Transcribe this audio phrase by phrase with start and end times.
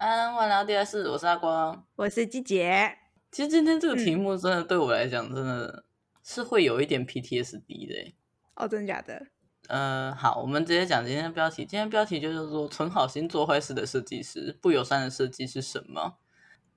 [0.00, 2.96] 安，晚聊第二次，我是阿光，我是季姐。
[3.30, 5.84] 其实今天这个题目真的对我来讲，真的
[6.24, 8.14] 是会有一点 PTSD 的。
[8.54, 9.26] 哦，真的假的？
[9.68, 11.66] 呃，好，我们直接讲今天的标题。
[11.66, 16.16] 今天标题就是说，存好心做坏事的设计师，不友善的设计是什么？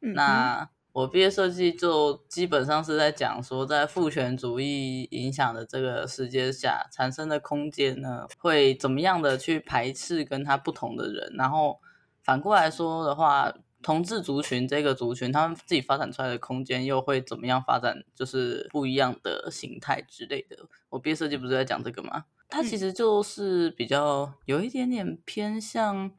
[0.01, 11.79] 嗯、那我毕业设计就基本上是在讲说，在父权主义影响的这个世界下产生的空间呢，会怎么样的去排斥跟他不同的人，然后
[12.23, 13.53] 反过来说的话。
[13.85, 18.01] 同志族群这个族群，他们自己发展出来的空间又会怎么样发展？
[18.15, 20.55] 就是不一样的形态之类的。
[20.87, 22.23] 我毕业设计不是在讲这个吗？
[22.47, 26.09] 它其实就是比较有一点点偏向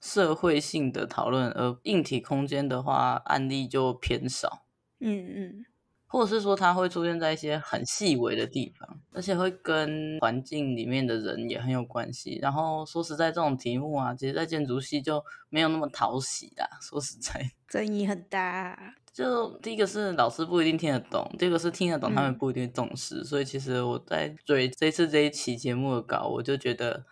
[0.00, 4.62] 社会性的讨论，而硬体空间的话，案例就偏少。
[5.00, 5.64] 嗯嗯。
[6.08, 12.38] 或者是说，它会出现在一些很细微的地方，而且会跟环境里面的人也很有关系。
[12.40, 16.66] 然后说实在，这种题目啊，其实在建筑系就没有那么讨喜啦。
[16.80, 18.94] 说实在， 争议很大。
[19.12, 23.16] 就第一个是老师不一定听得懂，第二个是听得懂，他们不一定重视。
[23.16, 27.04] 嗯、所以其实我在追这次这一期节目的稿，我就觉得，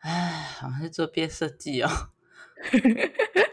[0.00, 1.88] 唉，好像是做毕业设计哦。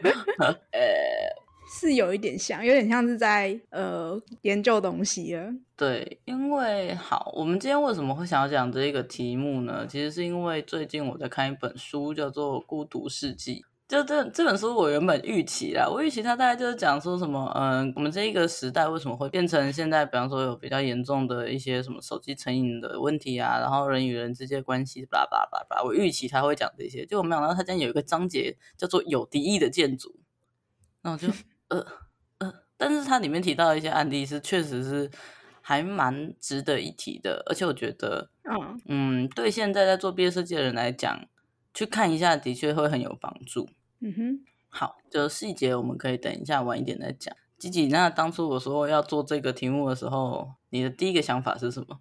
[0.72, 1.39] 呃。
[1.70, 5.54] 是有一点像，有点像是在呃研究东西了。
[5.78, 9.86] 对，因为好，我们今天为什么会想要讲这一个题目呢？
[9.88, 13.62] 其实是因为最近我在看一本书，叫做《孤独世纪》。
[13.88, 30.20] 就这这本书，我原本预期啦，我预期它大概就是讲说什么，嗯、呃，我们这一个时代为什么会变成现在，比方说有比较严重的一些什么手机成瘾的问题啊，然后人与人之间关系，巴拉巴拉巴拉，我预期他会讲这些，就没想到他竟然有一个章节叫做“有敌意的建筑”，
[31.02, 31.28] 那我就。
[31.70, 31.86] 呃
[32.40, 35.10] 呃，但是它里面提到的一些案例是确实是
[35.62, 41.26] 还蛮值得一提的，而且我觉得，嗯嗯，对现在在做毕业设计的人来讲，
[41.74, 43.70] 去看一下的确会很有帮助。
[44.02, 47.36] 嗯哼，好，就细节我们可以等一下晚一点再讲。
[47.58, 52.00] 吉吉，那当初我说要做这个题目的时候，你的第一个想法是什么？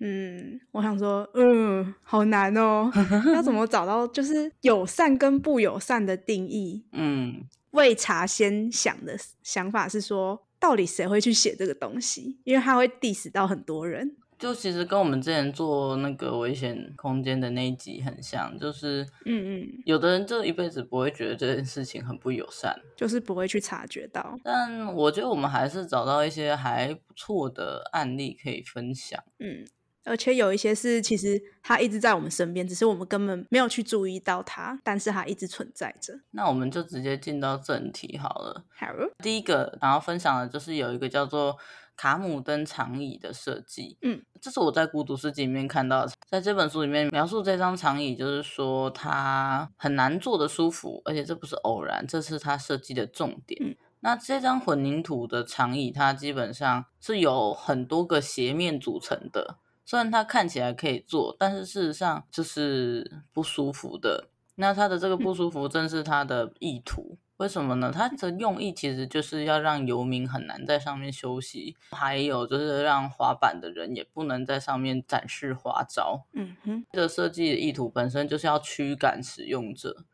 [0.00, 2.90] 嗯，我想说，嗯，好难哦，
[3.34, 6.84] 要怎么找到就是友善跟不友善的定义？
[6.92, 7.46] 嗯。
[7.74, 12.38] 未查先想的想法是说，到底谁会去写这个东西？
[12.44, 14.16] 因为他会 diss 到很多人。
[14.36, 24.38] 就其实跟我们之前做那个危险空间的那一集很像，就是嗯嗯，有的人这一辈子不会觉得这件事情很不友善，就是不会去察觉到。
[24.42, 29.22] 但我觉得我们还是找到一些还不错的案例可以分享。
[29.38, 29.64] 嗯。
[30.04, 36.20] 而且有一些是，其实它一直在我们身边，只是我们根本没有去注意到它，但是它一直存在着。
[36.32, 38.64] 那我们就直接进到正题好了。
[38.76, 38.86] 好，
[39.22, 41.56] 第一个然后分享的就是有一个叫做
[41.96, 43.96] 卡姆登长椅的设计。
[44.02, 53.58] 嗯，这是我在孤独世界里面看到的，在这本书里面描述这张长椅，就是说它很难坐得舒服，而且这不是偶然，这是它设计的重点。
[53.64, 59.60] 嗯，那这张混凝土的长椅，它基本上是有很多个斜面组成的。
[59.84, 64.28] 虽然它看起来可以做，但是事实上就是不舒服的。
[64.56, 67.90] 那它的这个不舒服正是它的意图，为什么呢？
[67.92, 76.24] 它的用意其实就是要让游民很难在上面休息，还有就是让滑板的人也不能在上面展示花招。
[76.34, 80.04] 嗯哼，这个设计的意图本身就是要驱赶使用者，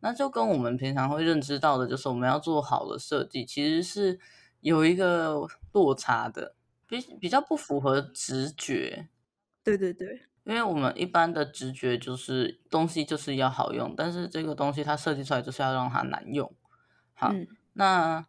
[0.00, 4.18] 那就跟我们平常会认知到的，就是我们要做好的设计，其实是
[4.60, 6.54] 有一个落差的，
[6.88, 9.08] 比比较不符合直觉。
[9.62, 16.50] 对对对，因为我们一般的直觉就是东西就是要好用，但是这个东西它设计出来就是要让它难用。
[17.14, 18.26] 好，嗯、那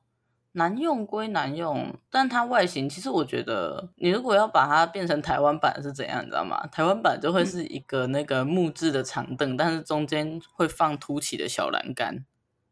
[0.53, 6.67] 难用归难用，但它外形其实我觉得，你如果要把它变成台湾版是怎样，你知道吗？
[6.67, 12.25] 台湾版就会是一个那个木质的长凳，嗯、但是中间会放凸起的小栏杆。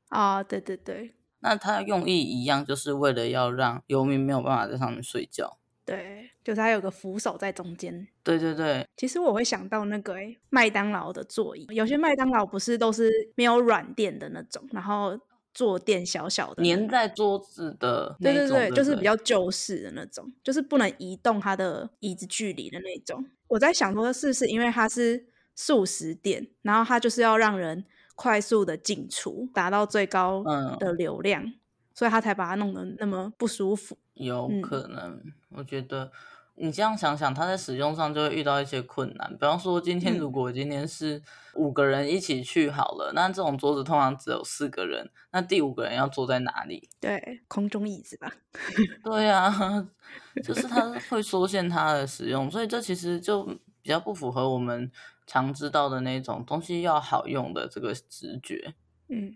[0.09, 5.58] 啊，对对对，那它用意一样，就是为了要让游民没有办法在上面睡觉。
[5.89, 8.07] 对，就是它有个扶手在中间。
[8.23, 15.19] 对对对，其实我会想到那个诶，麦当劳的座椅，有些麦当劳不是都是没有软垫的那种，然后
[15.53, 18.47] 坐垫小小的，粘在桌子的那种。
[18.47, 23.25] 对对对，就是比较旧式的那种，就是不能移动它的椅子距离的那种。
[23.47, 25.25] 我在想说，是不是因为它是
[25.55, 27.83] 速食店，然后它就是要让人
[28.15, 30.43] 快速的进出，达到最高
[30.79, 31.43] 的流量。
[31.43, 31.58] 嗯
[31.99, 35.01] 所以他才把它弄得那么不舒服，有可能。
[35.17, 36.09] 嗯、我觉得
[36.55, 39.29] 你这样想想，他在使用上就会遇到一些困难。
[39.33, 41.21] 比方说，今天如果今天是
[41.55, 46.87] 五个人一起去好了，嗯、那这种桌子通常只有四个人，那第五个人要坐在哪里？
[47.01, 48.31] 对，空中椅子吧。
[49.03, 49.85] 对啊，
[50.41, 53.43] 就是他会缩限它的使用，所以这其实就
[53.81, 54.89] 比较不符合我们
[55.27, 58.73] 常知道的那种东西要好用的这个直觉。
[59.09, 59.35] 嗯。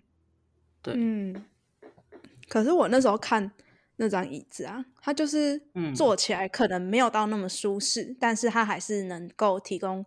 [0.82, 1.44] 对，嗯。
[2.48, 3.52] 可是我那时候看
[3.98, 5.62] 那张椅子啊，它就是
[5.96, 10.06] 坐起来可能没有到那么舒适，嗯、但是它还是能够提供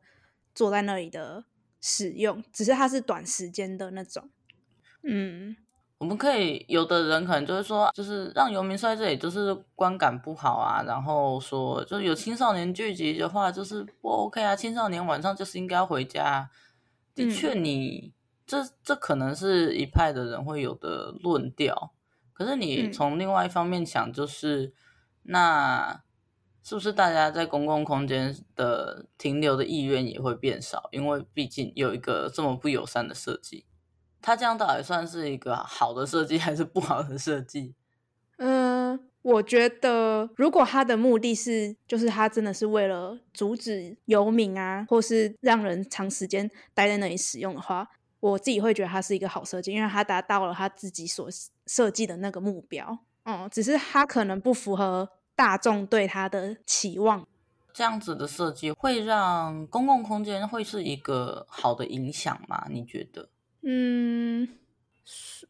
[0.54, 1.44] 坐在那里的
[1.80, 4.30] 使用，只是它是短时间的那种。
[5.02, 5.56] 嗯。
[5.98, 10.82] 我们可以有的人可能就是说，就是让游民睡在这里，就是观感不好啊。
[10.86, 14.54] 然后说，就是有青少年聚集的话，就是不 OK 啊。
[14.54, 16.50] 青少年晚上就是应该要回家。
[17.14, 18.12] 的确你，你、嗯、
[18.46, 21.94] 这这可能是一派的人会有的论调。
[22.36, 24.72] 可是你从另外一方面想，就是、嗯、
[25.22, 26.02] 那
[26.62, 30.90] 是不是大家在公共空间的停留的意愿也会变少？
[30.92, 33.64] 因为毕竟有一个这么不友善的设计。
[34.20, 37.74] 它这样到底算是一个好的设计还是不好的设计？
[38.36, 47.88] 嗯，我觉得如果它的目的是，就是它真的是为了阻止游民啊，或是让人长时间待在那里使用的话，
[48.20, 51.28] 我自己会觉得它是一个好设计，因为它达到了它自己所
[51.66, 52.98] 设计的那个目标。
[53.24, 57.26] 嗯，只是它可能不符合大众对它的期望。
[57.72, 62.66] 这样子的设计会让公共空间会是一个好的影响吗？
[62.70, 63.28] 你觉得？
[63.62, 64.48] 嗯，
[65.04, 65.46] 是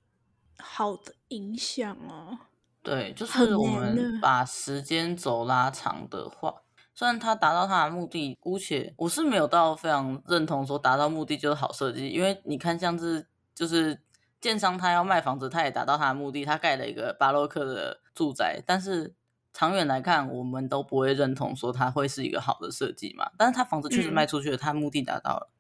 [0.59, 2.39] 好的影响哦。
[2.83, 6.63] 对，就是我们把时间轴拉长的话，
[6.97, 14.01] 虽然他达到他的目的，姑且我是没有到非常认同说达到目的就是好设计，因为你看，像是就是
[14.41, 19.15] 建商他要卖房子，他也达到他的目的，他盖了一个巴洛克的住宅，但是
[19.53, 23.31] 长远来看，我们都不会认同说它会是一个好的设计嘛。
[23.37, 25.51] 但是他房子确实卖出去了，他、目的达到了。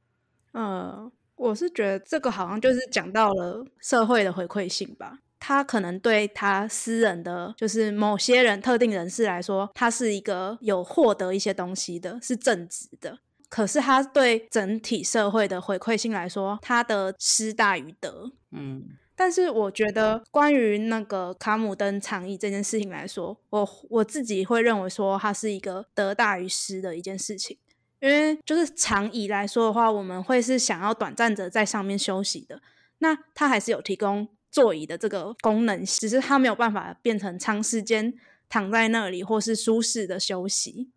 [0.54, 1.12] 嗯。
[1.36, 5.18] 我是觉得这个好像就是讲到了社会的回馈性吧。
[5.38, 13.18] 他可能对他私人的，就是某些人特定人士来说，他是一个有获得一些东西的，是正直的。
[13.48, 18.32] 可是他对整体社会的回馈性来说，他的失大于得。
[18.50, 18.84] 嗯。
[19.18, 27.56] 但是我觉得关于那个卡姆登长椅这件事情来说，我我自己会认为说，它是一个得大于失的一件事情。
[28.00, 32.60] 因为就是长椅来说的话，我们会是想要短暂的在上面休息的。
[32.98, 38.14] 那它还是有提供座椅的这个功能，只是它没有办法变成长时间
[38.48, 40.88] 躺在那里或是舒适的休息。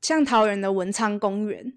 [0.00, 1.76] 像桃园的文昌公园，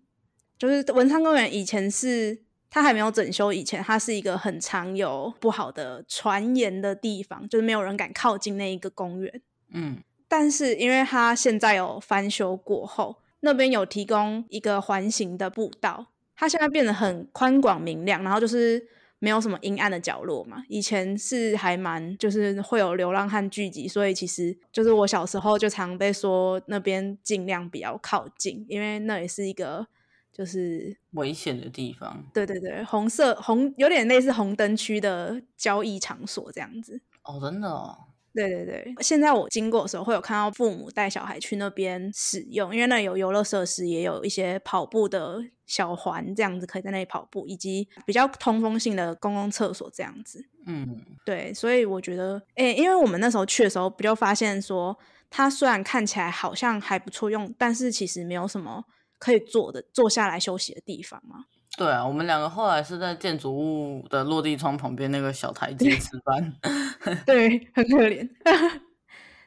[0.60, 2.38] 就是文昌公园以前是
[2.70, 9.42] 它还没有整修以前，它是一个很常有不好的传言的地方，就是没有人敢靠近那一个公园。
[9.74, 9.98] 嗯，
[10.28, 13.18] 但是因为它现在有翻修过后。
[13.44, 16.06] 那边有提供一个环形的步道，
[16.36, 18.88] 它现在变得很宽广明亮，然后就是
[19.22, 20.64] 没有什么阴暗的角落嘛。
[20.68, 29.86] 以前是还蛮就是会有流浪汉聚集，所以其实就是我小时候就常被说那边尽量不要靠近，因为那也是一个
[30.34, 32.26] 就是危险的地方。
[32.34, 37.00] 对对对，红色红有点类似红灯区的交易场所这样子。
[37.24, 37.98] 哦，真的哦。
[38.34, 50.46] 对对对，现在我经过的时候会有看到父母带小孩去那边使用，因为那有游乐设施，也有一些跑步的小环，这样子可以在那里跑步，以及比较通风性的公共厕所这样子。
[50.66, 54.98] 嗯，对，所以我觉得，诶，因为我们那时候去的时候，不就发现说，
[55.30, 58.86] 它虽然看起来好像还不错用，但是其实没有什么
[59.18, 61.46] 可以坐的、坐下来休息的地方嘛。
[61.78, 66.54] 对啊，我们两个后来是在建筑物的落地窗旁边那个小台阶吃饭，
[67.26, 68.30] 对， 很可怜。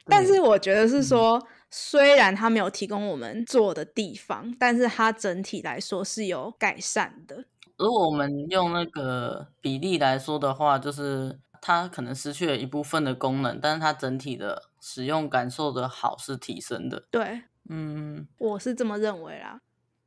[0.05, 7.45] 但是我觉得是说，嗯、虽然它没有提供我们坐的地方，但是它整体来说是有改善的。
[7.77, 17.03] 如果我们用那个比例来说的话，就是它可能失去了一部分的功能，但是它整体的使用感受的好是提升的。
[17.11, 19.59] 对，嗯，我是这么认为啦。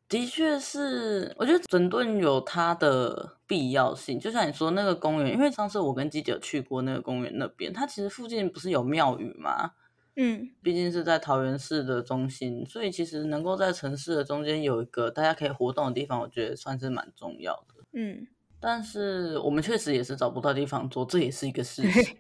[0.09, 4.19] 的确是，我觉得整顿有它的必要性。
[4.19, 9.73] 就像你说那个公园，因为上次我跟基姐去过那个公园那边，它其实附近不是有庙宇吗？
[10.17, 17.85] 嗯，毕竟是在桃园市的中心，所以其实能够在城市的中间有一个大家可以活动的地方，我觉得算是蛮重要的。
[17.93, 18.27] 嗯，
[18.59, 22.17] 但是我们确实也是找不到地方做，这也是一个事情，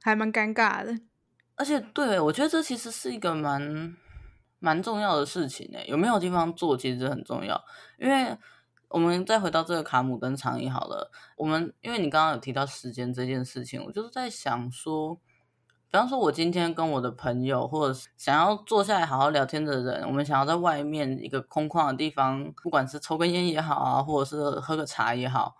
[0.00, 0.96] 还蛮尴尬的。
[1.56, 3.96] 而且，对，我觉得这其实是一个蛮。
[4.62, 7.60] 蛮重要的事情呢，有没有地方做其实很重要。
[7.98, 8.38] 因为
[8.88, 15.16] 我们再回到这个卡姆跟长椅好了，我们因为你刚刚有提到时间这件事情，我就是在想说，
[15.90, 25.56] 比方说我今天跟我的朋友，或者想要坐下来好好聊天的人，我们想要在外面一个空旷的地方，不管是抽根烟也好啊，或者是喝个茶也好，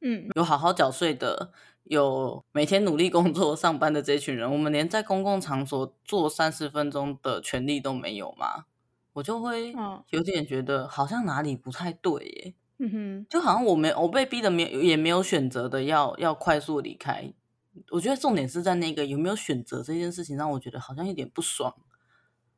[0.00, 1.52] 嗯，有好好缴税的。
[1.84, 8.66] 有每天努力工作上班的这群人，我们连在公共场所坐三十分钟的权利都没有吗？
[9.14, 9.74] 我就会
[10.10, 12.54] 有点觉得好像哪里不太对耶。
[12.78, 17.32] 嗯哼，就好像我没我被逼的没有也没有选择的要要快速离开，
[17.90, 21.74] 我觉得重点是在那个有没有选择这件事情，让我觉得好像有点不爽。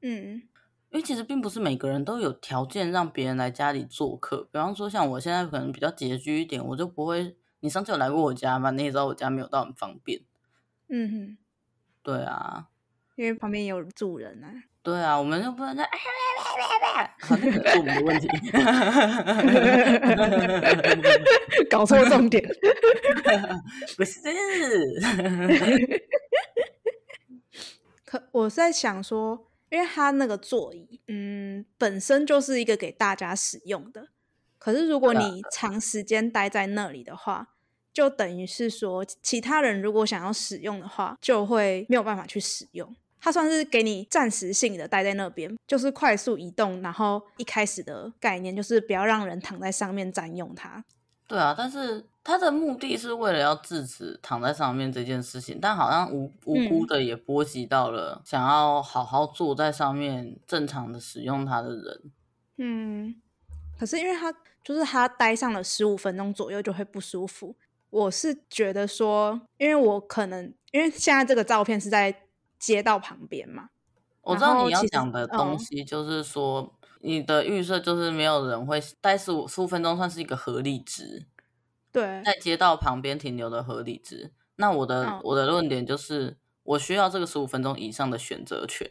[0.02, 0.42] 嗯，
[0.90, 4.48] 因为其实并不是每个人都有条件让别人来家里做客。
[4.52, 7.36] 比方说，像我现在可能比较拮据一点，我就不会。
[7.64, 8.70] 你上次有来过我家吗？
[8.72, 10.20] 你也知道我家没有到很方便。
[10.90, 11.38] 嗯哼，
[12.02, 12.66] 对啊，
[13.16, 14.52] 因为旁边有住人啊。
[14.82, 15.82] 对啊，我们又不能在，
[17.20, 18.28] 好，那个是我们的问题，
[21.70, 22.44] 搞错重点，
[23.96, 24.20] 不是。
[28.04, 34.08] 可我在想说，因为他那个座椅，嗯，本身就是一个给大家使用的。
[34.58, 37.53] 可是如果你长时间待在那里的话，
[37.94, 42.94] 就等于是说，其他人如果想要使用的话，就会没有办法去使用。
[43.20, 46.82] 它算是给你暂时性的待在那边，就是快速移动。
[46.82, 50.84] 然后一开始的概念就是不要让人躺在上面占用它。
[51.26, 62.02] 对啊，但是它的目的是为了要制止躺在上面这件事情，但好像无无辜的也波及到了想要好好坐在上面正常的使用它的人。
[62.58, 63.14] 嗯，
[63.78, 64.30] 可是因为它
[64.62, 67.56] 就是它待上了十五分钟左右就会不舒服。
[67.94, 72.20] 我是觉得说，因为我可能因为现在这个照片是在。
[72.56, 73.68] 街道旁边嘛，
[74.22, 81.26] 我知道你要讲的东西，就是说、哦、你的预设就是没有人会待十五十五分钟，算是一个合理值。
[81.92, 84.32] 对，在街道旁边停留的合理值。
[84.56, 88.90] 那我的、哦、我的论点就是，我需要这个十五分钟以上的选择权。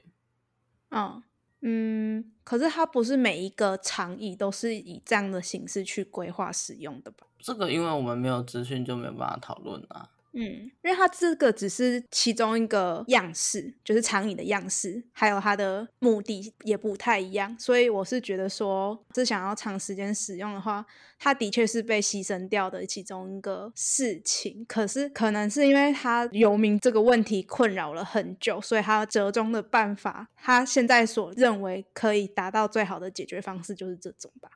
[0.92, 1.24] 嗯
[1.65, 7.25] 嗯，可是它不是每一个长椅都是以这样的形式去规划使用的吧？
[7.39, 10.10] 这个因为我们没有资讯，就没有办法讨论啊。
[10.36, 10.42] 嗯，
[10.82, 20.84] 因为它这个只是其中一个样式，就是长椅的样式，还有它的目的也不太一样，所以我是觉得说，是想要长时间使用的话，
[21.20, 24.66] 它的确是被牺牲掉的其中一个事情。
[24.68, 34.50] 可是可能是因为它游民这个问题困扰了很久，所以它折中的办法，他现在所认为可以达到最好的解决方式就是这种吧。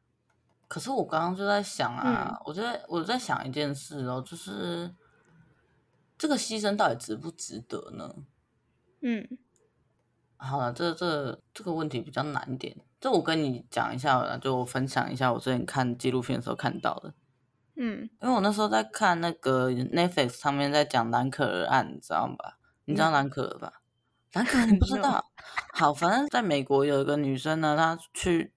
[0.68, 4.90] 可是我刚刚就在想啊，嗯、我在我在想一件事哦，就是。
[6.18, 8.16] 这个牺牲到底值不值得呢？
[9.02, 9.38] 嗯，
[10.38, 12.76] 好了，这这这个问题比较难一点。
[13.00, 17.14] 这我跟你讲一下，就我分享一下我之前看纪录片的时候看到的。
[17.76, 22.58] 嗯，因为我那时候在看那个 Netflix 上面在讲蓝可儿案，你知道吧？
[22.86, 23.82] 你知道蓝可儿吧？
[24.34, 25.24] 蓝可儿 你不知道？
[25.74, 28.52] 好，反正在美国有一个女生呢，她去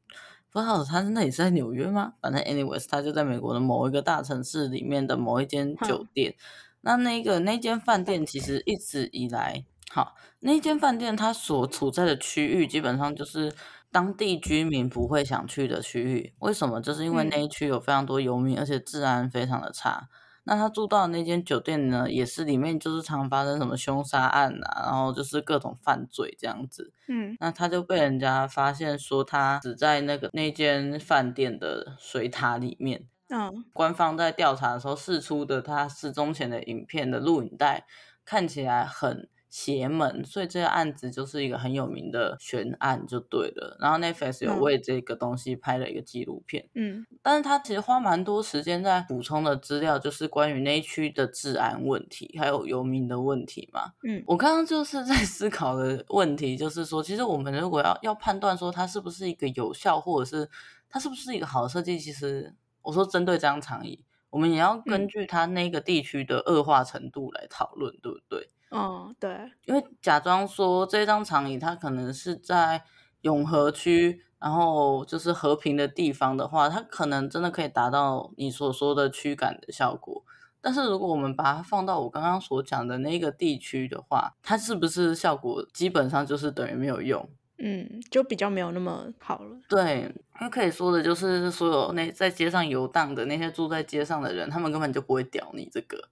[0.50, 2.14] 不知道她是那里是在纽约吗？
[2.22, 6.34] 反正 anyways，她就在美国的某一个大城市里面的某一间酒店。
[6.82, 13.52] 那那个那间饭店其实一直以来，好，那间饭店它所处在的区域基本上就是
[13.90, 16.32] 当地居民不会想去的区域。
[16.38, 16.80] 为什么？
[16.80, 20.08] 就是因为那一区有非常多游民，而且治安非常的差。
[20.44, 26.92] 那他住到的那间酒店呢，也是里面就是常发生什么凶杀案啊，然后就是各种犯罪这样子。
[27.08, 33.04] 嗯，那他就被人家发现说他死在那个那间饭店的水塔里面。
[33.30, 37.86] 嗯，官方在调查的时候释出的他失踪前的影片的录影带
[38.24, 43.76] 看起来很邪门，所以这个案子就是一个很有名的悬案就对了。
[43.80, 53.92] 然后 Netflix 有为这个东西拍了一个纪录片，嗯，但是他其实花蛮多时间在补充的资料，就是关于那一区的治安问题，还有游民的问题嘛。
[54.04, 60.48] 嗯，我刚刚就是在思考的问题，就是说，其实我们如果要要判断说它是不是一个有效，或者是
[60.88, 62.54] 它是不是一个好的设计，其实。
[62.82, 68.50] 我说，针对这张长椅，我们也要根据它那个地区的恶化程度来讨论，嗯、对不对？
[68.70, 69.52] 嗯，对。
[69.64, 72.84] 因为假装说这张长椅它可能是在
[73.22, 80.24] 永和区，然后就是和平的地方的话，它可能真的可以达到你所说的驱赶的效果。
[80.62, 87.28] 但是如果我们把它放到我刚刚所讲的那个地区的话，它是不是效果基本上就是等于没有用？
[87.62, 89.58] 嗯，就比较没有那么好了。
[89.68, 96.08] 对，那可以说的就是，所有那在街上游荡的那些住在街上的人，他们根本就不会屌你这个。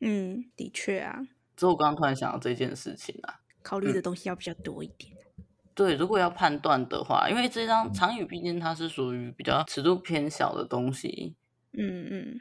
[0.00, 1.26] 嗯，的确啊。
[1.56, 5.12] 所以我刚刚突然想到这件事情啊，考虑的东西要比较多一点。
[5.38, 5.44] 嗯。
[5.74, 11.34] 对，如果要判断的话，因为这张长语毕竟它是属于比较尺度偏小的东西。
[11.72, 12.40] 嗯嗯。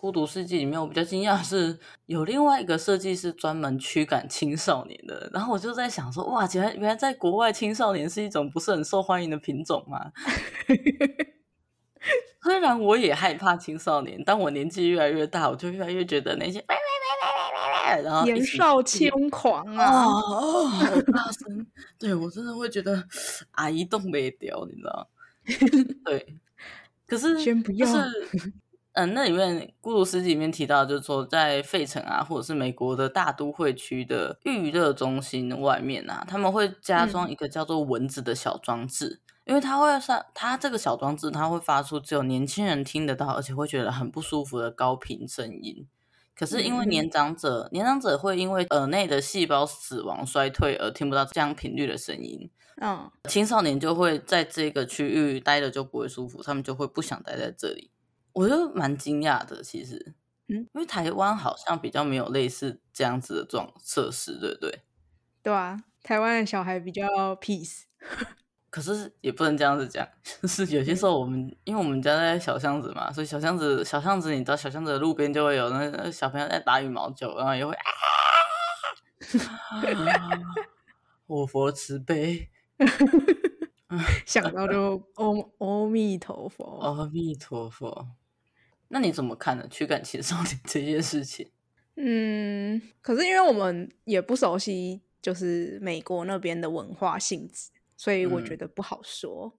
[0.00, 5.28] 孤独世界里面，我比较惊讶的是有另外一个设计是专门驱赶青少年的。
[5.30, 10.10] 然后我就在想说，哇，原来原来在国外青少年是一种不是很受欢迎的品种嘛？
[12.42, 16.64] 虽然我也害怕青少年，当我年纪越来越大，我就越来越觉得那些
[18.02, 21.66] 然后年少轻狂啊， 哦，好大声！
[21.98, 23.04] 对，我真的会觉得
[23.50, 25.08] 阿姨动没掉，你知道？
[26.06, 26.38] 对，
[27.06, 27.86] 可是先不要。
[27.86, 28.54] 就是
[28.92, 45.86] 嗯，那里面《孤独世纪》里面提到，就是说在费城啊，或者是美国的大都会区的娱乐中心外面啊，他们会加装一个叫做蚊子的小装置，嗯、因为它会上它这个小装置，它会发出只有年轻人听得到，而且会觉得很不舒服的高频声音。
[46.34, 52.50] 可是因为年长者，嗯、年长者会因为耳内的细胞死亡衰退而听不到这样频率的声音。
[52.80, 57.90] 嗯，青少年就会在这个区域待着就不会舒服，他们就会不想待在这里。
[58.32, 60.14] 我觉得蛮惊讶的，其实，
[60.48, 64.82] 嗯，因为台湾好像比较没有类似这样子的这种设施，对不对？
[65.42, 67.84] 对啊，台湾的小孩比较 peace。
[68.70, 70.06] 可是也不能这样子讲，
[70.40, 77.82] 就是有些时候我们，因为我们家在小巷子嘛，所以小巷子小巷子，你知道小巷子的路边就会有那个小朋友在打羽毛球，然后也会啊，
[81.26, 82.48] 我佛慈悲，
[84.24, 85.26] 想到就阿
[85.58, 88.06] 阿弥陀佛，阿弥陀佛。
[88.92, 89.66] 那你怎么看呢？
[89.70, 91.50] 驱赶青少年这件事情？
[91.96, 97.70] 嗯，可是因为我们也不熟悉，就是美国那边的文化性质。
[97.96, 99.58] 所以我觉得不好说，嗯、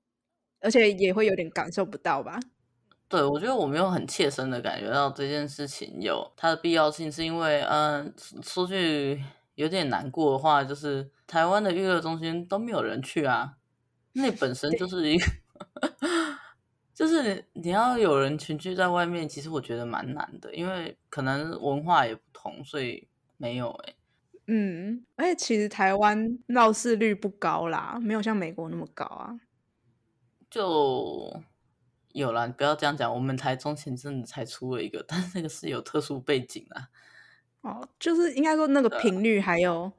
[0.61, 2.39] 而且也会有点感受不到吧。
[3.07, 9.23] 对，我觉得我没有很切身的感觉到这件事情有它的必要性，是因为，嗯、呃，说句
[9.53, 13.57] 有点难过的话，就是台湾的娱乐中心都没有人去啊。
[14.13, 15.25] 那本身就是一个，
[16.93, 23.07] 就是你要有人群聚在外面，其实我觉得蛮难的，因为可能文化也不同，所以
[23.37, 23.95] 没有哎、欸。
[24.47, 29.39] 嗯，而且其实台湾闹事率不高啦，没有像美国那么高啊。
[30.49, 31.41] 就
[32.11, 33.13] 有啦，你不要这样讲。
[33.13, 36.89] 我们台中前阵子才出了一个，但是那个是有特殊背景啊。
[37.61, 39.89] 哦，就是应该说那个频率还有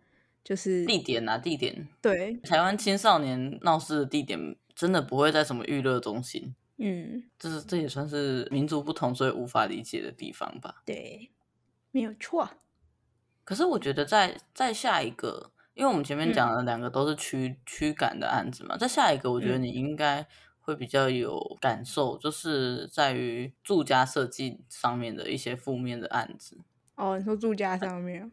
[0.45, 1.89] 就是地点啊，地点。
[2.03, 6.55] 对，台湾青少年闹事的地点真的不会在什么娱乐中心。
[6.85, 10.83] 嗯，这是这也算是民族不同，所以无法理解的地方吧。
[10.85, 11.31] 对，
[11.93, 12.51] 没有错。
[13.45, 20.27] 可是我觉得在在下一个，因为我们前面讲的两个都是驱驱赶的案子嘛，在下一个，我觉得你应该
[20.59, 26.59] 会比较有感受，就是在于住家设计上面的一些负面的案子。
[26.97, 28.31] 哦，你说住家上面？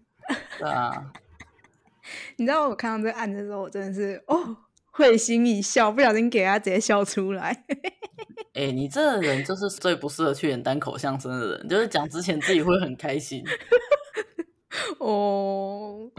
[0.57, 1.13] 对啊。
[2.37, 4.57] 你知道我看到这个案子的时候，我真的是哦
[5.03, 7.65] 会心一笑，不小心给他直接笑出来。
[8.53, 13.43] 哎、欸，你这个人就是最不适合去演单口相声的人，就是讲之前自己会很开心。
[14.99, 16.09] 哦，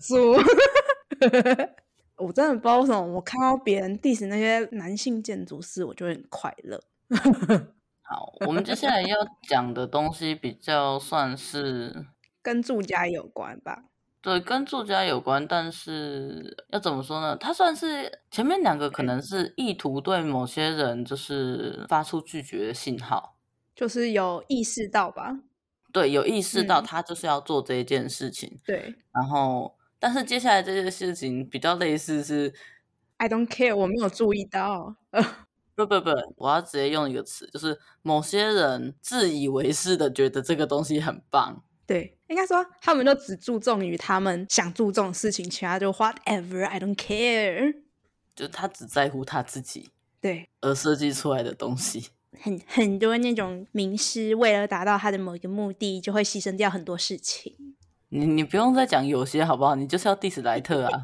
[0.00, 0.36] 住，
[2.16, 6.82] 我真的不知道为什么，我看到别人 diss 那些男性建筑师，我就会很快乐。
[8.02, 9.16] 好，我们接下来要
[9.48, 12.06] 讲的东西比较算是
[12.42, 13.84] 跟住家有关吧？
[14.22, 17.36] 对，跟作家有关，但是要怎么说呢？
[17.36, 23.36] 他算是前面两个可能是意图对某些人就是发出拒绝的信号，
[23.74, 25.40] 就是有意识到吧？
[25.90, 28.50] 对，有意识到他就是要做这一件事情。
[28.52, 32.52] 嗯、对，然后，但是接下来这件事情比较类似是
[33.16, 34.96] ，I don't care，我没有注意到。
[35.74, 41.64] 不不不，我要直接用一个词，就是某些人自以为是的觉得这个东西很棒。
[41.86, 47.74] 对，应该说他们就只注重于他们想注重的事情，其他就 whatever，I don't care，
[48.36, 49.90] 就他只在乎他自己。
[50.20, 52.10] 对，而设计出来的东西。
[52.40, 57.52] 很很多那种名师，为了达到他的某一个目的，就会牺牲掉很多事情。
[58.10, 59.74] 你你不用再讲有些好不好？
[59.74, 61.02] 你就是要 diss 莱特啊，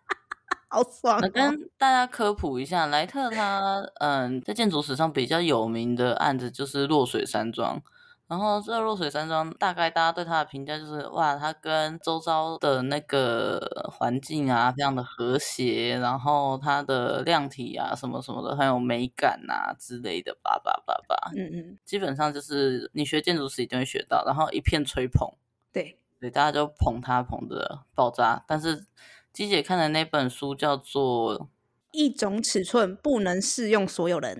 [0.68, 1.28] 好爽哦！
[1.28, 7.82] 跟大家科普一下，莱特他嗯，在建筑史上比较有名的案子就是落水山庄。
[8.28, 21.30] 然后这个落水山庄，大概大家对它的评价就是，哇，它跟周遭的那个环境啊，非常的和谐，然后它的量体啊，什么什么的很有美感啊之类的，叭叭叭叭。
[21.36, 25.28] 嗯嗯，基本上就是你学建筑史一定会学到，然后一片吹捧。
[25.70, 28.42] 对，对，大家就捧它捧的爆炸。
[28.46, 28.86] 但是
[29.30, 31.38] 鸡姐看的那本书叫做
[31.90, 34.36] 《一种尺寸不能适用所有人》。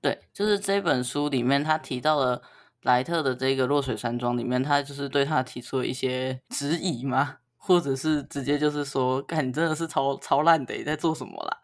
[0.00, 2.42] 对，就是这本书里面他提到了。
[2.86, 7.36] 莱特的这个落水山庄里面，他就是对他提出了一些质疑吗？
[7.58, 11.58] 或者是直接就是说，看你真的是超超烂的，在做什么啦？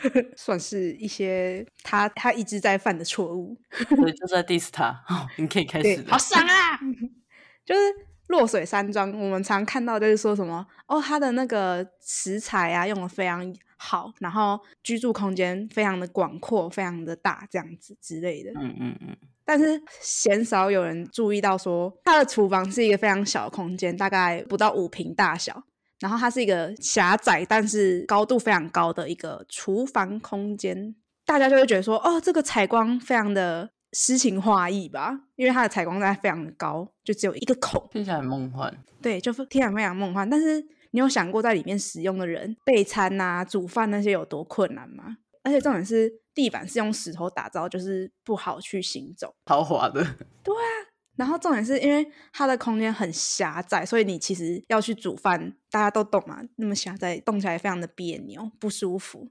[0.36, 3.56] 算是一些他他一直在犯的错误。
[3.70, 4.88] 对，就在 diss 他。
[5.08, 6.04] 哦， 你可以开始。
[6.08, 6.78] 好爽啊！
[7.64, 7.80] 就是
[8.26, 18.50] 落水山庄，我们常看到就是说什么哦，他的那个食材啊用的非常好，然后居住空间非常的广阔，非常的大，这样子之类的。
[18.60, 19.16] 嗯嗯嗯。
[19.46, 25.62] 但是鲜少有人注意到说，说他的厨房是一个非常小的空间，大概不到五平大小。
[25.98, 38.70] 然后它是一个狭窄但是高度非常高的一个厨房空间，大家就会觉得说，哦，这个采光非常的诗情画意吧，因为它的采光在非常的高，就只有一个孔，听起来很梦幻。
[39.00, 40.28] 对，就听起来非常梦幻。
[40.28, 45.16] 但是你有想过在里面使用的人备餐啊、煮饭那些有多困难吗？
[45.46, 50.02] 而且重点是地板是用石头打造，就是不好去行走，豪华的。
[50.42, 59.28] 对啊，然后重点是因为它的空间很狭窄，所以你其实要去煮饭，大家都懂嘛，那么狭窄，动起来非常的别扭，不舒服。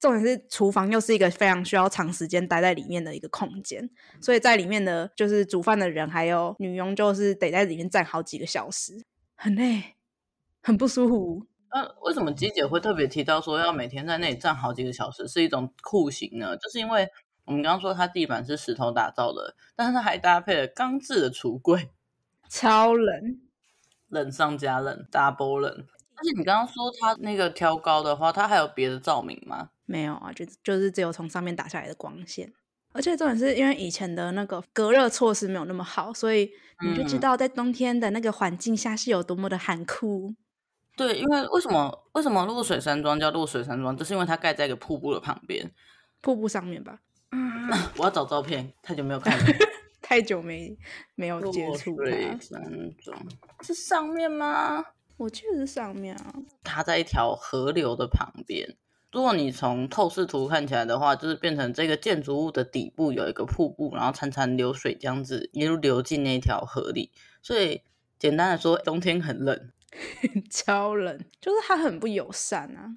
[0.00, 3.90] 重点是厨房又是一个非常需要长时间待在里面的一个空间，
[4.22, 9.04] 所以在里面的就是煮饭的人还有女佣，就是得在里面站好几个小时，
[9.34, 9.96] 很累，
[10.62, 11.46] 很不舒服。
[11.70, 16.56] 那、呃、为什么鸡姐会特别提到说要每天在那里站好几个小时是一种酷刑呢？
[16.56, 17.08] 就是因为
[17.44, 21.90] 我们刚刚说它地板是石头打造的，但是它还搭配了钢制的橱柜，
[22.48, 23.40] 超冷，
[24.08, 25.86] 冷上加冷，double 冷。
[26.14, 29.70] 而且你刚刚说它那个挑高的话，它还有别的照明吗？
[29.86, 32.52] 没有啊，就就是只有从上面打下来的光线，
[32.92, 36.50] 而且重点是因为以前的那个隔热措施没有那么好，所以
[36.84, 40.34] 你就知道在冬天的那个环境下是有多么的寒酷。
[40.98, 45.70] 对，因为为什么为什么落水山庄叫落水山庄，就是因为它盖在一个瀑布的旁边，
[46.20, 46.98] 瀑布上面吧？
[47.30, 49.44] 嗯， 我要找照片，太久没有看了，
[50.02, 50.76] 太久没
[51.14, 52.60] 没有接触落水山
[52.98, 53.16] 庄
[53.62, 54.84] 是上面吗？
[55.16, 56.34] 我记得是上面啊，
[56.64, 58.76] 它在一条河流的旁边。
[59.10, 67.10] 如果你从透视图看起来的话，就是变成这个建筑物的底部有一个瀑布，然后潺潺流水这样子一路流进那条河里。
[67.40, 67.82] 所以
[68.18, 69.70] 简单的说，冬天很冷，
[70.50, 72.96] 超冷，就是他很不友善啊。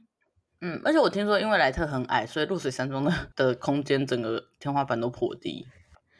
[0.61, 5.65] 嗯，而且我听说，因为莱特很矮，所以露水山庄的 的空间整个天花板都颇低。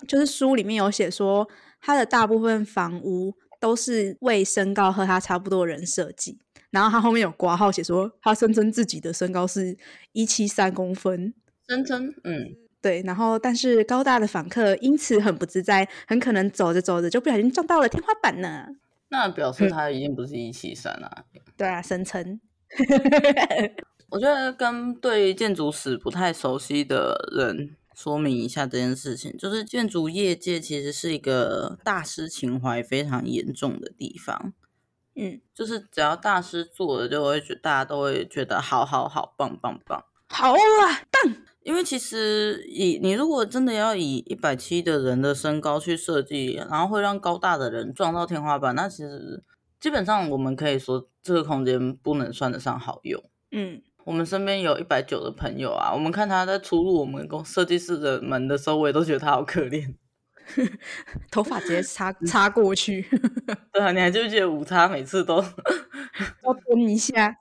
[0.07, 1.47] 就是书里面有写说，
[1.79, 6.39] 他的大部分房屋都是为身高和他差不多的人设计。
[6.71, 9.77] 然后他后面有挂号写说，他声称自己的身高是
[10.13, 11.33] 一七三公分，
[11.67, 13.03] 声称，嗯，对。
[13.05, 18.65] 然后，但是高大的访客因此很不自在，很可能走着走着就不小心撞到了天花板呢。
[19.11, 21.25] 那表示他已经不是一七三了。
[21.57, 22.39] 对啊，声称。
[24.09, 34.53] 我觉得跟对建筑史不太熟悉的人说明一下这件事情，就是建筑业界其实是一个大师情怀非常严重的地方。
[35.15, 40.57] 嗯，就是只要大师做的，就会觉大家都会觉得好好好棒棒棒，好啊
[41.11, 41.35] 棒！
[41.63, 49.43] 因为其实以你如果真的要以一百七的人的身高去设计，然后会让高大的人撞到天花板，那其实
[49.79, 53.23] 基本上我们可以说这个空间不能算得上好用。
[53.51, 59.95] 嗯，我们身边有一百九的朋友啊，我们看他在出入我们公设计师的门的时候，我也都觉得他好可怜。
[61.31, 63.05] 头发直接插 插过去，
[63.71, 67.33] 对啊，你还记不记得五叉每次都要蹲一下？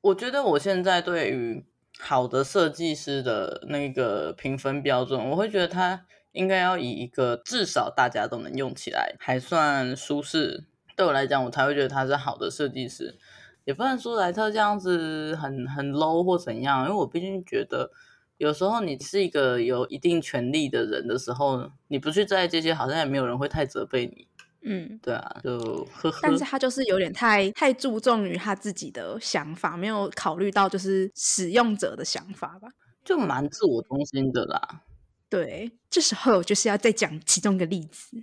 [0.00, 1.64] 我觉得我现在对于
[1.98, 10.64] 好的设计师的那个评分标准，我会觉得他应该要以一个至少大家都能用起来，还算舒适。
[10.96, 13.18] 对我来讲，我才会觉得他是好的设计师。
[13.64, 17.90] 也不能说莱特这样子很很 low 或怎样，因为我毕竟觉得。
[18.38, 24.27] 有时候你是一个有一定权力的人的时候，你不去在意这些，好像也没有人会太责备你。
[24.70, 25.58] 嗯，对啊，就
[25.92, 26.18] 呵呵。
[26.20, 32.68] 但是他就是有点太太注重于他自己的想法，没有考虑到就是使用者的想法吧，
[33.02, 34.82] 就蛮自我中心的啦。
[35.30, 38.16] 对，这时候就是要再讲其中一个例子。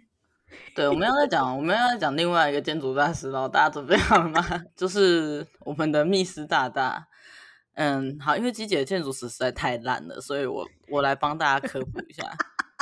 [0.74, 3.50] 对，我们要再讲，我们要再讲另外一个建筑大师喽。
[3.50, 4.42] 大家准备好了吗？
[4.76, 7.08] 就是我们的密斯大大。
[7.74, 12.24] 嗯，好，因为鸡姐的建筑史实在太烂了，所以我我来帮大家科普一下。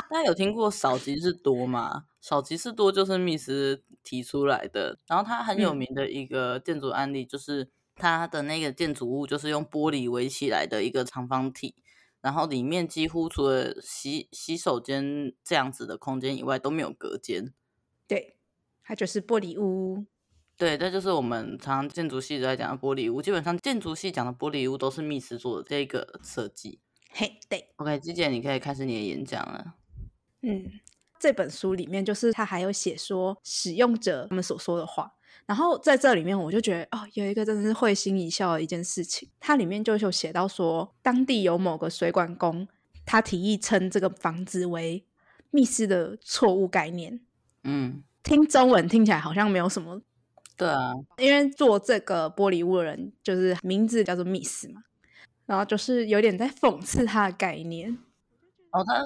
[0.10, 2.04] 大家有听过少即是多吗？
[2.24, 11.76] 少即是多就是密斯提出来的，然后他很有名的一个建筑案例，就是他的那个建筑物就是用玻璃围起来的一个长方体，
[12.22, 17.54] 然后里面几乎除了洗洗手间这样子的空间以外都没有隔间。
[18.08, 18.38] 对，
[18.82, 20.06] 它就是玻璃屋。
[20.56, 23.22] 对，这就是我们常常建筑系在讲的玻璃屋。
[23.22, 26.80] 基本上建筑系讲的玻璃屋都是密斯做的这个设计。
[27.12, 29.74] 嘿，对，OK，季姐你可以开始你的演讲了。
[30.42, 30.72] 嗯，
[31.24, 35.10] 这本书里面就是他还有写说使用者他们所说的话，
[35.46, 39.30] 然后在这里面我就觉得哦，有一个真的是会心一笑的一件事情。
[39.40, 42.68] 它里面就有写到说，当地有某个水管工，
[43.06, 45.06] 他提议称这个房子为
[45.50, 47.22] 密室的错误概念。
[47.64, 50.02] 嗯，听中文听起来好像没有什么。
[50.58, 54.82] 对啊，因为做这个玻璃屋的人就是名字叫做密室嘛，
[55.46, 57.98] 然后就是有点在讽刺他的概念。
[58.72, 59.06] 哦，他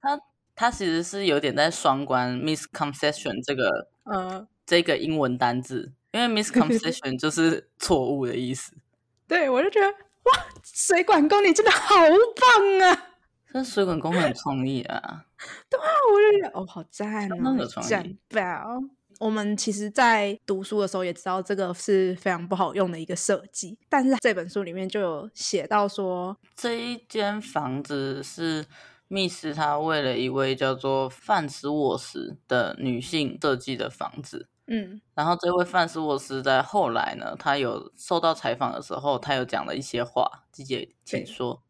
[0.00, 0.20] 他
[0.54, 8.72] 他其实是有点在双关 misconception 这个呃这个英文单字，因为 misconception 就是错误的意思。
[9.26, 13.10] 对，我就觉得哇，水管工你真的好棒啊！
[13.52, 15.24] 这水管工很创意啊！
[15.70, 18.82] 对啊，我就觉得哦，好赞哦，那个创意，赞爆！
[19.20, 28.66] 我们其实，在读书的时候也知道这个是非常不好用的一个设计，但是这本书里面就有写到说，这一间房子是
[29.14, 34.48] 密斯他为了一位叫做范斯沃斯的女性设计的房子。
[34.66, 41.62] 嗯，然后这位范斯沃斯在后来呢，他有受到采访的时候，他有讲了一些话，季姐请说。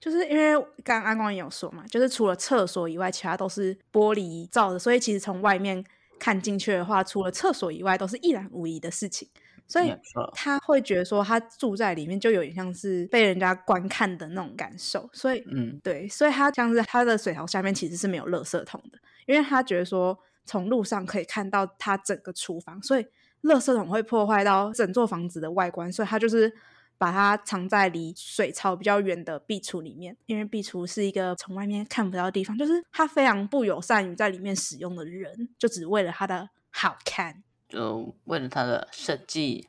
[0.00, 5.84] 就是因为刚刚阿光也有说嘛，就是除了厕所以外，其他都是玻璃造的，所以其实从外面
[6.18, 9.28] 看进去的话，除了厕所以外，都是一览无遗的事情。
[9.66, 9.94] 所以
[10.34, 15.08] 他会觉得说，他住在里面就有点像是被人家观看的那种感受。
[15.12, 23.06] 所以，嗯，对，所以他像是他的水槽下面其实是没有垃圾桶的，因为他觉得说从路上可以看到他整个厨房，所以
[23.42, 26.52] 垃圾桶会破坏到整座房子的外观，所以他就是。
[26.98, 37.42] 把它藏在离水槽比较远的壁橱里面，因为壁橱是一个从外面看不到的地方，就是他非常不友善于在里面使用的人，就只为了它的好看，
[37.72, 39.68] 就为了它的设计。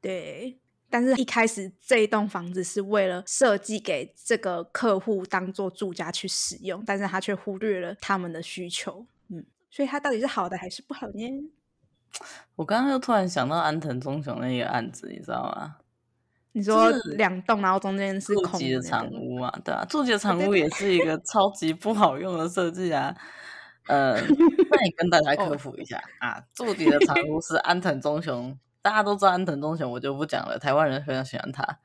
[0.00, 0.56] 对，
[0.88, 9.04] 但是一开始这一栋房子是为了设计给这个客户当做住家去使用，但是他却忽略了他们的需求。
[9.28, 11.50] 嗯，所以它到底是好的还是不好呢？
[12.54, 15.76] 我刚刚又突然想到安藤忠雄那个案子，你知道吗？
[16.52, 19.50] 你说两栋，然后中间是空的长屋嘛？
[19.64, 23.12] 对啊，住吉的长屋也是一个超级不好用的设计啊。
[23.86, 30.58] 呃，那你跟大家科普一下、哦、啊，住底的长屋 是安藤忠雄，大家都知道安藤忠雄，我就不讲了。
[30.58, 31.78] 台湾人非常喜欢他。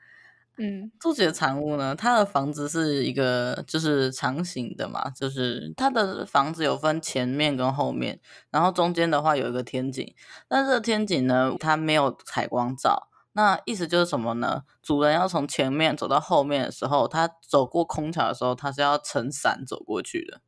[0.57, 8.19] 嗯，住底的长屋呢，它的房子是一个就是长形的嘛，就是它的房子有分前面跟后面，
[8.51, 10.13] 然后中间的话有一个天井，
[10.49, 13.07] 但是这个天井呢，它没有采光罩。
[13.41, 14.63] 那意思就是什么呢？
[14.81, 20.41] 主人要从前面走到后面的时候，他走过空桥的时候，他是要撑伞走过去的。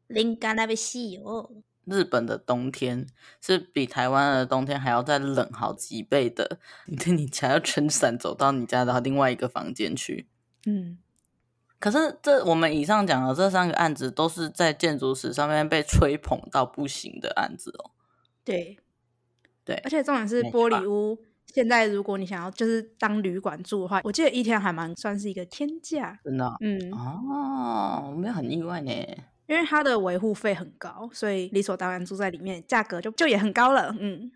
[1.85, 3.07] 日本的冬天
[3.39, 10.27] 是比台湾的冬天还要再冷好几倍的， 你你才要撑伞走到你家的另外一个房间去。
[10.65, 10.97] 嗯，
[11.79, 17.91] 可是这我们以上讲的这三个案子，都是在建筑史上面被吹捧到不行的案子哦。
[18.43, 18.77] 对，
[19.63, 21.17] 对，而且重点是玻璃屋。
[21.53, 28.91] 现在如果你想要就是当旅馆住的话，我记得一天还蛮算是一个天价，真的，嗯，哦，我没有很意外呢，
[29.47, 34.31] 因为它的维护费很高，所以理所当然住在里面，价格就就也很高了，嗯，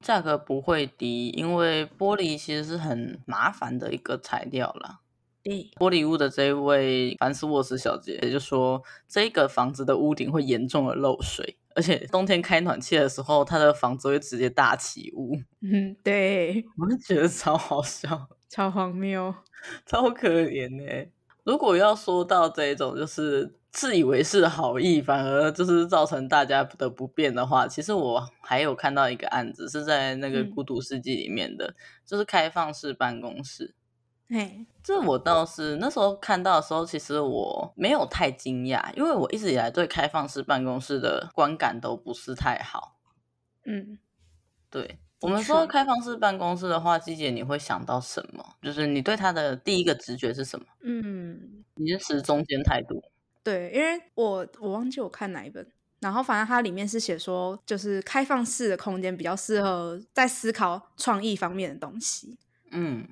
[0.00, 5.00] 价格不会低，因为玻璃其实是很麻烦的一个材料啦。
[5.42, 11.56] 对，玻璃屋的这一位凡斯沃斯小姐也就说，这个房子的屋顶会严重的漏水。
[11.78, 15.36] 而且冬天开暖气的时候，他的房子会直接大起雾。
[15.60, 19.32] 嗯，对，我就觉得超好笑， 超荒谬，
[19.86, 21.08] 超可怜呢。
[21.44, 33.76] 如果要说到这种就是自以为是的好意，反而就是造成大家的不便的话，其实我还有看到一个案子是在那个《孤独世纪》里面的，嗯、就是开放式办公室。
[34.30, 42.98] 嘿，这我倒是那时候看到的时候，其实我没有太惊讶，因为我一直以来对开放式办公室的观感都不是太好。
[43.64, 43.98] 嗯，
[44.70, 48.44] 对，我们说开放式办公室的话，季姐你会想到什么？
[48.60, 50.66] 就是你对它的第一个直觉是什么？
[50.82, 53.02] 嗯，你是持中间态度。
[53.42, 55.66] 对，因为我我忘记我看哪一本，
[56.00, 62.38] 然后反正它里面是写说，就是开放式的空间比较适合在思考创意方面的东西。
[62.70, 63.08] 嗯。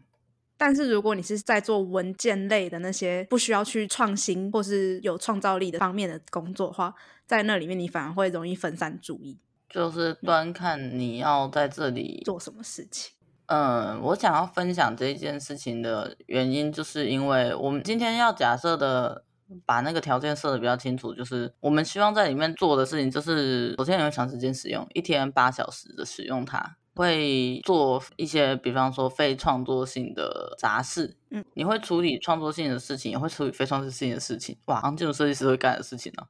[0.59, 6.95] 但是如果你是在做文件类的那些不需要去创新或是有创造力的方面的工作的话，
[7.27, 9.39] 在那里面你反而会容易分散注意，
[9.69, 13.13] 就是端看你要在这里做什么事情。
[13.47, 19.23] 嗯，我想要分享这件事情的原因，就是因为我们今天要假设的，
[19.65, 26.77] 把那个条件设的比较清楚，就是我们希望在里面做的事情，就是首先有长时间使用，一天八小时的使用它。
[27.03, 36.29] 会做一些，比方说非创作性的杂事，嗯，你会处理创作性的事情，也会处理非创作性的事情，哇，这种设计师会干的事情呢、啊？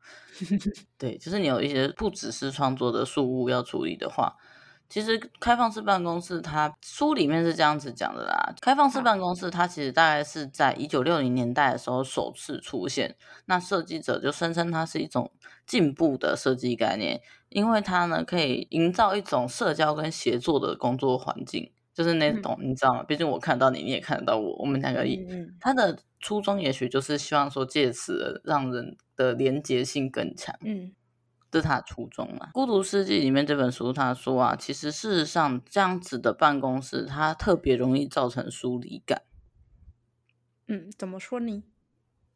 [0.98, 4.36] 对，就是你有一些不只是创作的事物要处理的话，
[4.88, 8.54] 其实开放式办公室它书里面是这样子讲的啦。
[8.60, 15.32] 开放式办公室它其实大概是在一九六零年代的时候首次出现，那设计者就声称它是一种
[15.66, 17.20] 进步的设计概念。
[17.48, 23.02] 因为它呢，可以营造一种社交跟协作的工作环境，就是那种、嗯、你知道吗？
[23.02, 25.24] 毕竟我看到你，你也看得到我，我们两个一，
[25.60, 30.92] 他、嗯、的初衷也许就是希望说借此让人的连结性更强，嗯，
[31.50, 32.46] 这是他的初衷嘛。
[32.52, 39.22] 《孤独世纪》里面这本书他说啊，其实事实上这样子的办公室，它特别容易造成疏离感。
[40.68, 41.62] 嗯，怎么说呢？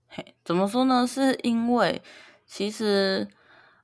[0.06, 1.06] 嘿，怎么说呢？
[1.06, 2.00] 是因为
[2.46, 3.28] 其实，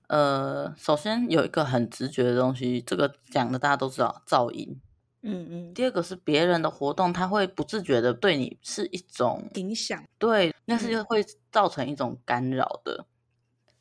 [0.08, 4.80] 呃，首先有一个很直觉的东西，这个讲的大家都知道，噪音。
[5.22, 5.74] 嗯嗯。
[5.74, 10.00] 第二个是别人的活动，他会不自觉的对你是一种影响。
[10.18, 13.06] 对，那是会造成一种干扰的。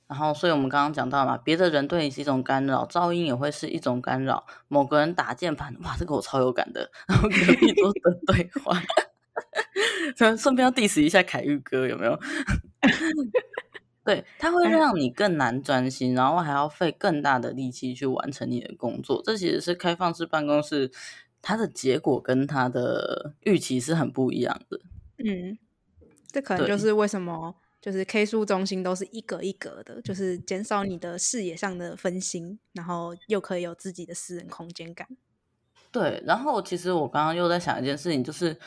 [0.07, 4.45] 然后，所以我们刚刚讲到嘛，别的人对你是一种干扰，噪音也会是一种干扰。
[4.67, 6.89] 某个人打键盘，哇，这个我超有感的。
[7.07, 8.81] 然后隔壁桌的对话
[10.38, 12.19] 顺便要 diss 一下凯玉哥，有没有？
[14.05, 19.21] 对，它会让你更难专心，然后还要费更大的力气去完成你的工作。
[19.25, 20.89] 这其实是开放式办公室，
[21.41, 24.79] 它的结果跟它的预期是很不一样的。
[25.17, 25.57] 嗯，
[26.31, 27.55] 这可能就是为什么。
[27.81, 35.07] 就是 K 书中心都是一格一格的，就是减少你的视野上的分心，然后又可以有自己的私人空间感。
[35.91, 38.57] 对，然后其实我刚刚又在想一件事情，就是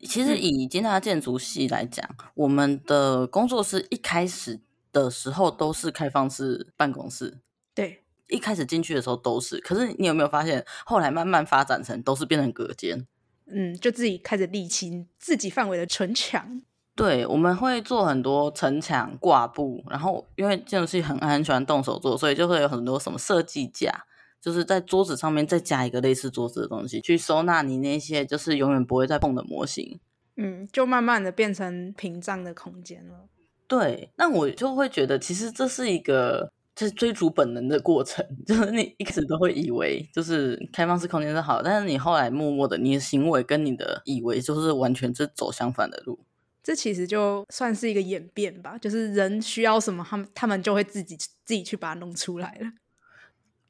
[0.00, 4.58] 其实以金大建筑系来讲，嗯，我们的工作室一开始
[4.94, 7.40] 的时候都是开放式办公室。
[7.74, 13.06] 对，一开始进去的时候都是，可是你有没有发现，后来慢慢发展成都是变成隔间？
[13.46, 16.62] 嗯，就自己开始沥青自己范围的城墙。
[16.96, 24.06] 对，我们会做很多城墙挂布，然后因为建筑系很很喜欢动手做，所以就会有很多什么设计架，
[24.40, 29.98] 就是在桌子上面再加一个类似桌子的东西，去收纳你那些就是永远不会再碰的模型。
[30.36, 33.28] 嗯，就慢慢的变成屏障的空间了。
[33.66, 46.18] 对，那我就会觉得，其实这是一个就是追逐本能的过程， 就是你一直都会以为就是开放式空间是好，但是你后来默默的，你的行为跟你的以为就是完全是走相反的路。
[46.62, 52.72] 这其实就算是一个演变吧，就是人需要什么，他们他们就会自己自己去把它弄出来了。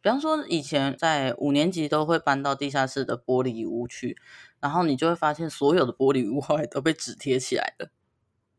[0.00, 4.16] 比方说，以前在五年级都会搬到地下室的玻璃屋去，
[4.60, 7.88] 然后你就会发现，所有的玻璃屋后来都被纸贴起来了。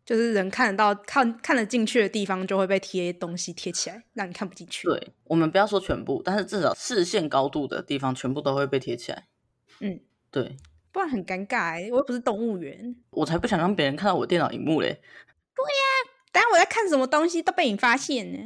[0.06, 4.88] 就是人看得到、看看得进去的地方，就会被贴东西贴起来，让你看不进去。
[4.88, 9.28] 对，我们不要说全部，但是至少视线高度的地方，全部都会被贴起来。
[9.80, 10.56] 嗯，对。
[10.92, 14.88] 不然很尴尬，我又不是动物园，我才不想让别人看到我电脑荧幕嘞。
[15.54, 18.38] 对呀、啊，当我在看什么东西都被你发现呢。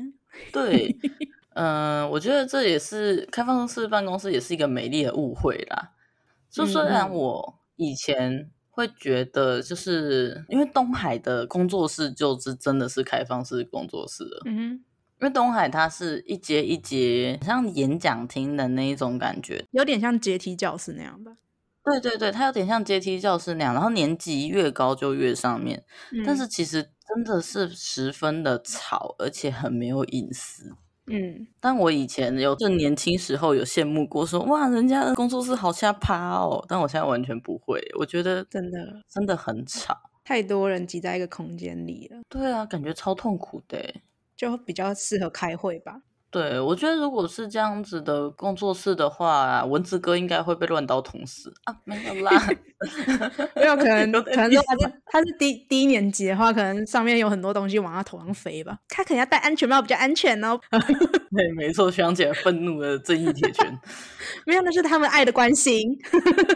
[0.52, 0.98] 对，
[1.54, 5.92] 嗯、呃，我觉得这也是开放式办公室也是一个美丽的误会啦。
[6.50, 14.42] 就虽然我以前会觉得，就是因为东海的工作室就是真的是开放式工作室了。
[14.46, 14.62] 嗯哼，
[15.20, 21.34] 因为东海它是一阶一阶，像演讲厅的那一种感觉，有点像阶梯教室那样吧。
[21.84, 30.72] 对对对，它有点像阶梯教室那样，然后年级越高就越上面，嗯、但是其实真的是十分的吵，而且很没有隐私。
[31.10, 42.22] 嗯，但我以前有正年轻时候有羡慕过说，说哇，人家的工作室好下趴哦，但我现在完全不会，我觉得真的真的很吵，太多人挤在一个空间里了。
[42.30, 43.96] 对啊，感觉超痛苦的，
[44.36, 46.02] 就比较适合开会吧。
[46.32, 51.76] 对，我觉得如果是这样子的工作室的话，蚊子哥应该会被乱刀捅死啊！
[51.86, 52.32] 没有啦，
[53.56, 58.78] 没有可能，可能说他是他是低低年级的话，可能上面有很多东西往他头上飞吧。
[58.90, 60.60] 他可能要戴安全帽比较安全哦。
[60.72, 63.80] 对，没错，想起来愤怒的正义铁拳。
[64.46, 65.82] 没有，那是他们爱的关心。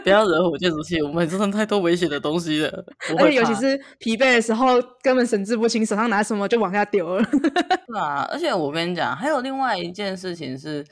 [0.04, 2.84] 不要惹火建筑系，我们真的太多危险的东西了。
[3.18, 7.24] 而且尤其是疲惫的时候，根本神志不清，手上拿什么就往下丢了。
[7.24, 9.63] 是啊，而且我跟你讲，还有另外。
[9.64, 10.86] 另外一件事情是，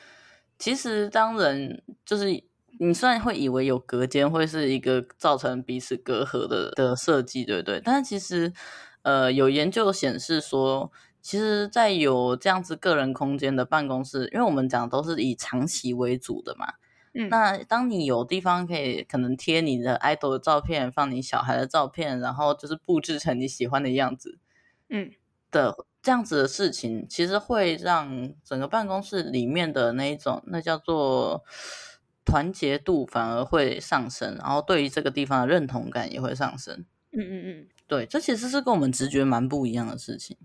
[0.58, 2.42] 其实当人就是
[2.80, 7.78] 你虽然会以为有隔间会是一个造成彼此隔阂的的设计，对不对？
[7.84, 8.50] 但是其实，
[9.02, 16.72] 呃，有研究显示说，其实，在有这样子个人空间的办公室，因为我们讲都是以长期为主的嘛，
[17.12, 24.38] 嗯，那当你有地方可以可能贴你的 idol 的照片，放你小孩的照片，然后就是布置成你喜欢的样子，
[24.88, 25.12] 嗯
[25.50, 25.84] 的。
[26.02, 31.44] 这样子的事情，其实会让整个办公室里面的那一种，那叫做
[32.24, 36.84] 团结度反而会上升，然后对于这个地方的认同感也会上升。
[37.12, 40.36] 嗯嗯嗯，对，这其实是跟我们直觉蛮不一样的事情。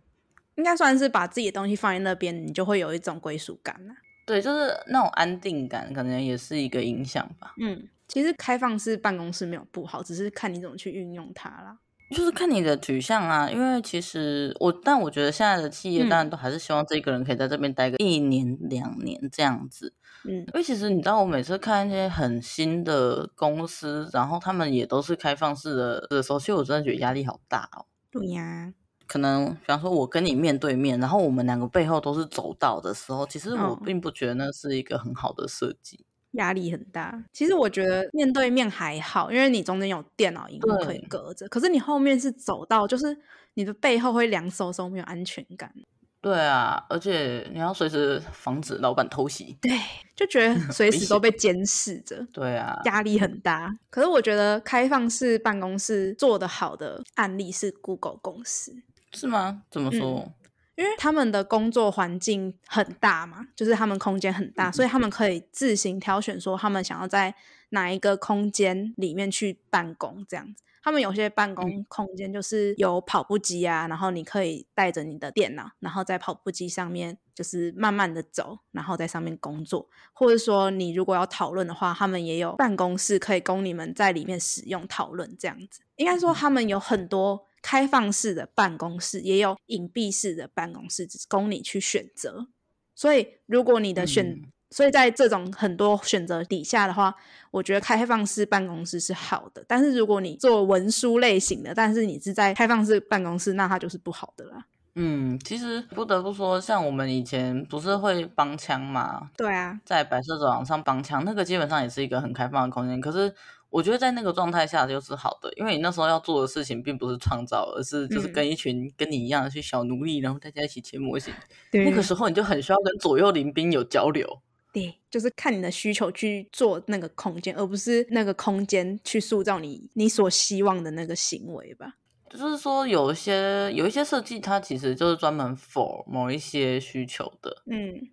[0.56, 3.94] 应该算是把自己的东西放在那边，你就会有一种归属感了。
[4.26, 7.54] 对，就是那种安定感，可能也是一个影响吧。
[7.62, 11.78] 嗯，其实开放式办公室没有不好，只是看你怎么去运用它啦。
[12.10, 19.94] 就是看你的取向啊，因为其实我，但我觉得现在的企业当然都还是希望这个人可以在这边待个一年两年这样子。
[20.24, 27.86] 嗯，因为其实你知道，我每次看一些很新的公司，然后他们也都是开放式的的时候，其实我真的觉得压力好大哦。
[28.10, 28.74] 对呀，
[29.06, 36.06] 可能比方说我跟你面对面，然后我们两个背后都是走道的时候，其实我并不觉得那是一个很好的设计。
[36.38, 37.24] 压力很大。
[37.32, 41.48] 其实我觉得面对面还好，因为你中间有电脑萤幕可以隔着。
[41.50, 43.16] 可是你后面是走到，就是
[43.54, 45.72] 你的背后会凉飕飕，没有安全感。
[46.20, 49.56] 对啊，而且你要随时防止老板偷袭。
[49.62, 49.72] 对，
[50.16, 52.26] 就觉得 随时都被监视着。
[52.34, 53.72] 对啊，压力很大。
[53.90, 58.76] 可是我觉得开放式办公室做得好的案例是 Google 公司。
[59.14, 59.62] 是吗？
[59.70, 60.20] 怎么说？
[60.26, 60.34] 嗯
[60.78, 67.34] 因为他们的工作环境很大嘛，就是他们空间很大，所以他们可以自行挑选说他们想要在
[67.70, 70.64] 哪一个空间里面去办公这样子。
[70.84, 79.90] 他们有些办公空间就是有跑步机啊，然后你可以带着你的电脑，然后在跑步机上面就是慢慢的走，然后在上面工作。
[80.14, 85.82] 或者说你如果要讨论的话，他们也有办公室可以供你们在里面使用讨论这样子。
[85.96, 87.48] 应该说他们有很多。
[87.68, 92.48] 开放式的办公室也有隐蔽式的办公室，只供你去选择。
[92.96, 97.14] 所以，如果你的选，嗯、所以在这种很多选择底下的话，
[97.52, 99.66] 我觉得开放式办公室是好的。
[99.68, 104.66] 但是，如果你做文书类型的，但是你是在开放式办公室，那它就是不好的啦。
[104.96, 109.30] 嗯，其实不得不说，像我们以前不是会帮腔嘛？
[109.36, 113.02] 对啊，在白色走廊上帮腔，那个基本上也是一个很开放的空间。
[113.02, 113.36] 可是。
[113.70, 121.34] 我觉得在那个状态下就是好的，因为你那时候要做的事情并不是创造，而是就是跟一群跟你一样的去小奴隶，嗯、然后大家一起切模型。
[121.72, 124.42] 对，那个时候你就很需要跟左右邻兵有交流。
[124.74, 131.96] 对，就是看你的需求去做那个空间，而不是那个空间去塑造你你所希望的那个行为吧。
[132.30, 137.64] 就是说，有一些有一些设计，它其实就是专门 for 某一些需求的。
[137.66, 138.10] 嗯。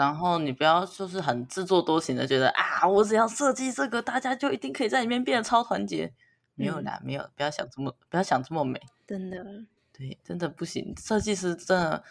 [0.00, 6.10] 然后你不要就是很自作多情的觉得啊，我只要设计这个，大家就一定可以在里面变得超团结。
[6.54, 8.80] 没有啦，没有，不要想这么，不要想这么美。
[9.06, 9.44] 真的，
[9.92, 10.94] 对，真的不行。
[10.98, 12.02] 设计师真的，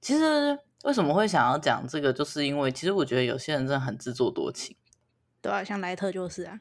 [0.00, 4.76] 其实为什么会想要讲这个，就是因为其实我觉得有些人真的很自作多情。
[5.40, 6.60] 对啊，像莱特就是啊，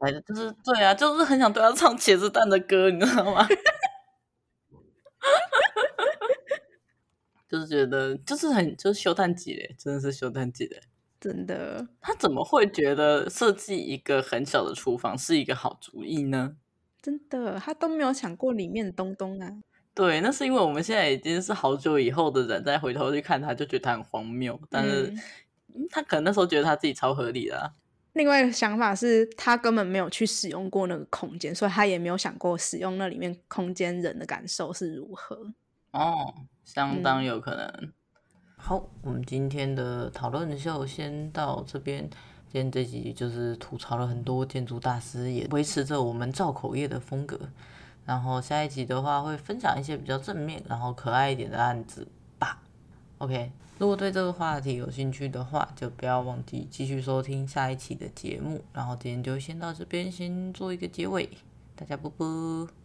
[0.00, 3.48] 莱特就是对啊，就是很想对他唱茄子蛋的歌，你知道吗？
[7.48, 10.80] 就是觉得就是很就是修叹气嘞，真的是修叹气嘞，
[11.20, 11.86] 真的。
[12.00, 16.56] 他怎么会觉得设计一个很小的厨房是一个好主意呢？
[17.02, 19.50] 真的，他都没有想过里面的东东啊。
[19.92, 24.58] 对，那是因为我们现在已经是好久以后的人，再回头去看他，就觉得他很荒谬。
[24.68, 25.14] 但是、
[25.74, 27.70] 嗯、他可能那时候觉得他自己超合理的、啊。
[28.14, 35.52] 另外一个想法是他根本没有去使用过那个空间，所以他也没有想过使用那里面空间人的感受是如何。
[35.94, 36.34] 哦。
[36.64, 37.66] 相当有可能。
[37.82, 37.92] 嗯、
[38.56, 42.08] 好，我们今天的讨论就先到这边。
[42.48, 47.38] 今天这集就是吐槽了很多建筑大师，也维持着我们造口业的风格。
[48.06, 52.06] 然后下一集的话会分享一些比较正面、然后可爱一点的案子
[52.38, 52.62] 吧。
[53.18, 58.62] OK，如果对这个话题有兴趣的话，就不要忘记继续收听下一期的节目。
[58.72, 61.28] 然后今天就先到这边，先做一个结尾。
[61.74, 62.83] 大家啵啵。